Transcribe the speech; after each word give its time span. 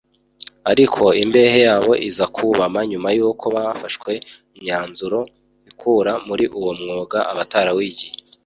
ariko 0.71 1.03
imbehe 1.23 1.57
yabo 1.67 1.91
iza 2.09 2.25
kubama 2.35 2.79
nyuma 2.91 3.09
y’uko 3.17 3.45
hafashwe 3.65 4.11
imyanzuro 4.57 5.19
ikura 5.69 6.13
muri 6.27 6.45
uwo 6.59 6.71
mwuga 6.79 7.19
abatarawigiye 7.31 8.13